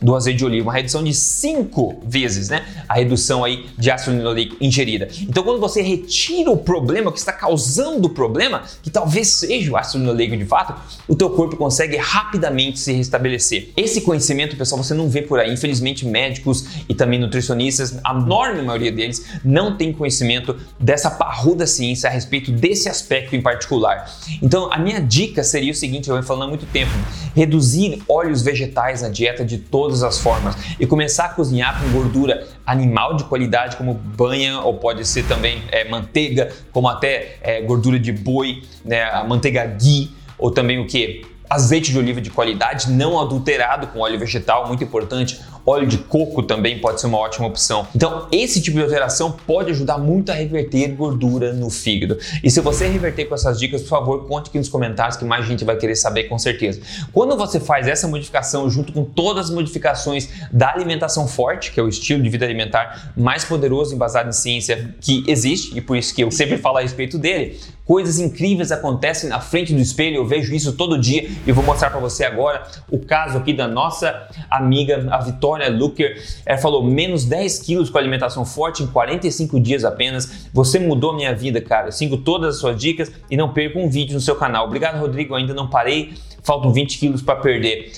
do 0.00 0.16
azeite 0.16 0.38
de 0.38 0.44
oliva, 0.44 0.68
uma 0.68 0.74
redução 0.74 1.02
de 1.02 1.12
5 1.12 2.02
vezes, 2.06 2.48
né? 2.48 2.64
A 2.88 2.94
redução 2.94 3.44
aí 3.44 3.66
de 3.76 3.90
ácido 3.90 4.16
linoleico 4.16 4.56
ingerida. 4.60 5.08
Então 5.22 5.42
quando 5.42 5.60
você 5.60 5.82
retira 5.82 6.50
o 6.50 6.56
problema 6.56 7.12
que 7.12 7.18
está 7.18 7.32
causando 7.32 8.06
o 8.06 8.10
problema, 8.10 8.62
que 8.82 8.90
talvez 8.90 9.28
seja 9.28 9.70
o 9.72 9.76
ácido 9.76 9.98
linoleico 9.98 10.36
de 10.36 10.44
fato, 10.44 10.74
o 11.06 11.14
teu 11.14 11.30
corpo 11.30 11.56
consegue 11.56 11.96
rapidamente 11.96 12.78
se 12.78 12.92
restabelecer. 12.92 13.70
Esse 13.76 14.00
conhecimento, 14.00 14.56
pessoal, 14.56 14.82
você 14.82 14.94
não 14.94 15.08
vê 15.08 15.22
por 15.22 15.38
aí. 15.38 15.52
Infelizmente, 15.52 16.06
médicos 16.06 16.64
e 16.88 16.94
também 16.94 17.18
nutricionistas, 17.18 17.98
a 18.02 18.14
enorme 18.14 18.62
maioria 18.62 18.92
deles, 18.92 19.24
não 19.44 19.76
tem 19.76 19.92
conhecimento 19.92 20.56
dessa 20.78 21.10
parruda 21.10 21.66
ciência 21.66 22.08
a 22.08 22.12
respeito 22.12 22.50
desse 22.50 22.88
aspecto 22.88 23.36
em 23.36 23.42
particular. 23.42 24.10
Então, 24.42 24.72
a 24.72 24.78
minha 24.78 25.00
dica 25.00 25.42
seria 25.42 25.72
o 25.72 25.74
seguinte: 25.74 26.08
eu 26.08 26.14
venho 26.14 26.26
falando 26.26 26.44
há 26.44 26.48
muito 26.48 26.66
tempo, 26.66 26.90
reduzir 27.34 28.02
óleos 28.08 28.42
vegetais 28.42 29.02
na 29.02 29.08
dieta 29.08 29.19
de 29.44 29.58
todas 29.58 30.02
as 30.02 30.18
formas 30.18 30.56
e 30.78 30.86
começar 30.86 31.26
a 31.26 31.28
cozinhar 31.28 31.80
com 31.80 31.90
gordura 31.90 32.46
animal 32.66 33.14
de 33.14 33.24
qualidade, 33.24 33.76
como 33.76 33.94
banha, 33.94 34.60
ou 34.60 34.74
pode 34.74 35.06
ser 35.06 35.26
também 35.26 35.62
é, 35.70 35.88
manteiga, 35.88 36.50
como 36.72 36.88
até 36.88 37.36
é, 37.42 37.60
gordura 37.60 37.98
de 37.98 38.12
boi, 38.12 38.62
né, 38.84 39.04
a 39.04 39.22
manteiga 39.22 39.64
ghee, 39.66 40.10
ou 40.38 40.50
também 40.50 40.78
o 40.78 40.86
que? 40.86 41.26
azeite 41.50 41.90
de 41.90 41.98
oliva 41.98 42.20
de 42.20 42.30
qualidade, 42.30 42.92
não 42.92 43.20
adulterado 43.20 43.88
com 43.88 43.98
óleo 43.98 44.16
vegetal, 44.16 44.68
muito 44.68 44.84
importante. 44.84 45.40
Óleo 45.70 45.86
de 45.86 45.98
coco 45.98 46.42
também 46.42 46.80
pode 46.80 47.00
ser 47.00 47.06
uma 47.06 47.18
ótima 47.18 47.46
opção. 47.46 47.86
Então, 47.94 48.26
esse 48.32 48.60
tipo 48.60 48.76
de 48.76 48.82
alteração 48.82 49.30
pode 49.46 49.70
ajudar 49.70 49.98
muito 49.98 50.32
a 50.32 50.34
reverter 50.34 50.88
gordura 50.88 51.52
no 51.52 51.70
fígado. 51.70 52.18
E 52.42 52.50
se 52.50 52.60
você 52.60 52.88
reverter 52.88 53.26
com 53.26 53.36
essas 53.36 53.56
dicas, 53.56 53.80
por 53.82 53.88
favor, 53.88 54.26
conte 54.26 54.48
aqui 54.48 54.58
nos 54.58 54.68
comentários 54.68 55.16
que 55.16 55.24
mais 55.24 55.46
gente 55.46 55.64
vai 55.64 55.76
querer 55.76 55.94
saber 55.94 56.24
com 56.24 56.36
certeza. 56.40 56.80
Quando 57.12 57.36
você 57.36 57.60
faz 57.60 57.86
essa 57.86 58.08
modificação 58.08 58.68
junto 58.68 58.92
com 58.92 59.04
todas 59.04 59.46
as 59.46 59.54
modificações 59.54 60.28
da 60.50 60.72
alimentação 60.72 61.28
forte, 61.28 61.70
que 61.70 61.78
é 61.78 61.82
o 61.84 61.88
estilo 61.88 62.20
de 62.20 62.28
vida 62.28 62.44
alimentar 62.44 63.12
mais 63.16 63.44
poderoso 63.44 63.94
embasado 63.94 64.28
em 64.28 64.32
ciência 64.32 64.92
que 65.00 65.22
existe, 65.28 65.78
e 65.78 65.80
por 65.80 65.96
isso 65.96 66.12
que 66.12 66.24
eu 66.24 66.32
sempre 66.32 66.58
falo 66.58 66.78
a 66.78 66.80
respeito 66.80 67.16
dele, 67.16 67.60
coisas 67.84 68.18
incríveis 68.18 68.70
acontecem 68.70 69.28
na 69.28 69.40
frente 69.40 69.74
do 69.74 69.80
espelho, 69.80 70.16
eu 70.16 70.26
vejo 70.26 70.54
isso 70.54 70.72
todo 70.74 70.96
dia 70.96 71.28
e 71.44 71.52
vou 71.52 71.64
mostrar 71.64 71.90
para 71.90 71.98
você 71.98 72.24
agora 72.24 72.62
o 72.88 72.98
caso 72.98 73.38
aqui 73.38 73.52
da 73.52 73.66
nossa 73.66 74.28
amiga, 74.48 75.08
a 75.10 75.18
Vitória 75.18 75.59
Vitória 75.60 75.68
Luker, 75.68 76.22
ela 76.46 76.58
falou 76.58 76.82
menos 76.82 77.24
10 77.24 77.58
quilos 77.60 77.90
com 77.90 77.98
alimentação 77.98 78.44
forte 78.44 78.82
em 78.82 78.86
45 78.86 79.60
dias 79.60 79.84
apenas. 79.84 80.48
Você 80.52 80.78
mudou 80.78 81.14
minha 81.14 81.34
vida, 81.34 81.60
cara. 81.60 81.88
Eu 81.88 81.92
sigo 81.92 82.16
todas 82.16 82.54
as 82.54 82.60
suas 82.60 82.80
dicas 82.80 83.12
e 83.30 83.36
não 83.36 83.52
perca 83.52 83.78
um 83.78 83.88
vídeo 83.88 84.14
no 84.14 84.20
seu 84.20 84.36
canal. 84.36 84.66
Obrigado, 84.66 84.98
Rodrigo. 84.98 85.34
Ainda 85.34 85.54
não 85.54 85.68
parei. 85.68 86.14
Faltam 86.42 86.72
20 86.72 86.98
quilos 86.98 87.22
para 87.22 87.36
perder. 87.36 87.92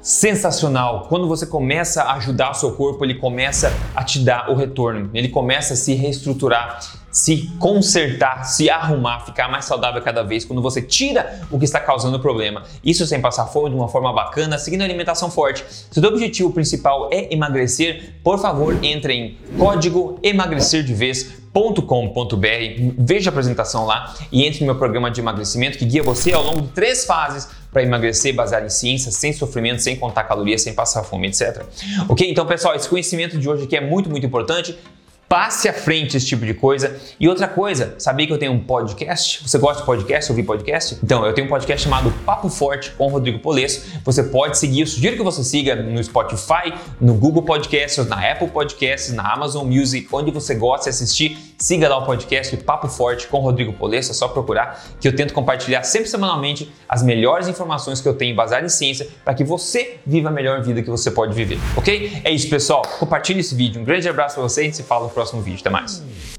sensacional. 0.00 1.06
Quando 1.08 1.28
você 1.28 1.44
começa 1.44 2.02
a 2.02 2.14
ajudar 2.14 2.52
o 2.52 2.54
seu 2.54 2.72
corpo, 2.72 3.04
ele 3.04 3.14
começa 3.14 3.72
a 3.94 4.02
te 4.02 4.20
dar 4.20 4.50
o 4.50 4.54
retorno, 4.54 5.10
ele 5.12 5.28
começa 5.28 5.74
a 5.74 5.76
se 5.76 5.92
reestruturar, 5.94 6.80
se 7.10 7.50
consertar, 7.58 8.44
se 8.44 8.68
arrumar, 8.68 9.20
ficar 9.20 9.50
mais 9.50 9.64
saudável 9.64 10.00
cada 10.02 10.22
vez 10.22 10.44
quando 10.44 10.60
você 10.60 10.82
tira 10.82 11.40
o 11.50 11.58
que 11.58 11.64
está 11.64 11.80
causando 11.80 12.16
o 12.16 12.20
problema. 12.20 12.64
Isso 12.84 13.06
sem 13.06 13.20
passar 13.20 13.46
fome 13.46 13.70
de 13.70 13.76
uma 13.76 13.88
forma 13.88 14.12
bacana, 14.12 14.58
seguindo 14.58 14.82
a 14.82 14.84
alimentação 14.84 15.30
forte. 15.30 15.64
Se 15.68 15.98
o 15.98 16.02
seu 16.02 16.10
objetivo 16.10 16.52
principal 16.52 17.08
é 17.12 17.32
emagrecer, 17.32 18.14
por 18.22 18.38
favor, 18.38 18.76
entre 18.82 19.14
em 19.14 19.38
código 19.58 20.18
emagrecerdevez.com.br, 20.22 22.94
veja 22.98 23.30
a 23.30 23.32
apresentação 23.32 23.86
lá 23.86 24.14
e 24.30 24.44
entre 24.44 24.60
no 24.60 24.66
meu 24.66 24.76
programa 24.76 25.10
de 25.10 25.20
emagrecimento 25.20 25.78
que 25.78 25.84
guia 25.84 26.02
você 26.02 26.32
ao 26.32 26.42
longo 26.42 26.62
de 26.62 26.68
três 26.68 27.04
fases 27.04 27.48
para 27.72 27.82
emagrecer 27.82 28.34
baseado 28.34 28.64
em 28.64 28.70
ciência, 28.70 29.12
sem 29.12 29.32
sofrimento, 29.32 29.82
sem 29.82 29.96
contar 29.96 30.24
calorias, 30.24 30.62
sem 30.62 30.72
passar 30.72 31.02
fome, 31.02 31.28
etc. 31.28 31.64
Ok? 32.08 32.28
Então, 32.30 32.46
pessoal, 32.46 32.74
esse 32.74 32.88
conhecimento 32.88 33.38
de 33.38 33.48
hoje 33.48 33.64
aqui 33.64 33.76
é 33.76 33.80
muito, 33.80 34.08
muito 34.08 34.26
importante. 34.26 34.76
Passe 35.28 35.68
à 35.68 35.74
frente 35.74 36.16
esse 36.16 36.26
tipo 36.26 36.46
de 36.46 36.54
coisa. 36.54 36.98
E 37.20 37.28
outra 37.28 37.46
coisa, 37.46 37.94
sabia 37.98 38.26
que 38.26 38.32
eu 38.32 38.38
tenho 38.38 38.52
um 38.52 38.60
podcast? 38.60 39.46
Você 39.46 39.58
gosta 39.58 39.82
de 39.82 39.86
podcast, 39.86 40.32
ouvir 40.32 40.42
podcast? 40.42 40.98
Então, 41.02 41.26
eu 41.26 41.34
tenho 41.34 41.46
um 41.46 41.50
podcast 41.50 41.84
chamado 41.84 42.10
Papo 42.24 42.48
Forte 42.48 42.92
com 42.92 43.08
Rodrigo 43.08 43.38
Polesso. 43.38 44.00
Você 44.06 44.22
pode 44.22 44.56
seguir, 44.56 44.80
eu 44.80 44.86
sugiro 44.86 45.18
que 45.18 45.22
você 45.22 45.44
siga 45.44 45.76
no 45.76 46.02
Spotify, 46.02 46.72
no 46.98 47.12
Google 47.12 47.42
Podcasts, 47.42 48.06
na 48.06 48.32
Apple 48.32 48.48
Podcasts, 48.48 49.12
na 49.12 49.30
Amazon 49.30 49.66
Music, 49.66 50.08
onde 50.10 50.30
você 50.30 50.54
gosta 50.54 50.84
de 50.84 50.96
assistir. 50.96 51.36
Siga 51.58 51.88
lá 51.88 51.98
o 51.98 52.06
podcast 52.06 52.56
Papo 52.58 52.88
Forte 52.88 53.26
com 53.26 53.40
Rodrigo 53.40 53.72
Polesso, 53.72 54.12
é 54.12 54.14
só 54.14 54.28
procurar 54.28 54.80
que 55.00 55.08
eu 55.08 55.14
tento 55.14 55.34
compartilhar 55.34 55.82
sempre 55.82 56.08
semanalmente 56.08 56.72
as 56.88 57.02
melhores 57.02 57.48
informações 57.48 58.00
que 58.00 58.08
eu 58.08 58.14
tenho 58.14 58.34
baseadas 58.34 58.72
em 58.72 58.76
ciência 58.76 59.08
para 59.24 59.34
que 59.34 59.42
você 59.42 59.98
viva 60.06 60.28
a 60.28 60.32
melhor 60.32 60.62
vida 60.62 60.80
que 60.82 60.88
você 60.88 61.10
pode 61.10 61.34
viver, 61.34 61.58
ok? 61.76 62.22
É 62.24 62.30
isso, 62.30 62.48
pessoal. 62.48 62.82
Compartilhe 63.00 63.40
esse 63.40 63.56
vídeo. 63.56 63.80
Um 63.80 63.84
grande 63.84 64.08
abraço 64.08 64.36
para 64.36 64.44
você 64.44 64.68
e 64.68 64.72
se 64.72 64.84
fala 64.84 65.04
no 65.04 65.10
próximo 65.18 65.42
vídeo. 65.42 65.60
Até 65.60 65.70
mais. 65.70 66.37